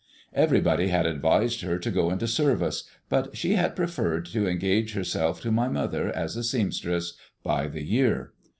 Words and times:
Everybody 0.33 0.87
had 0.87 1.05
advised 1.05 1.61
her 1.61 1.77
to 1.77 1.91
go 1.91 2.09
into 2.09 2.27
service; 2.27 2.85
but 3.07 3.37
she 3.37 3.51
had 3.53 3.75
preferred 3.75 4.25
to 4.25 4.47
engage 4.47 4.93
herself 4.93 5.39
to 5.41 5.51
my 5.51 5.67
mother 5.67 6.07
as 6.15 6.35
a 6.35 6.43
seamstress, 6.43 7.13
by 7.43 7.67
the 7.67 7.83
year. 7.85 8.33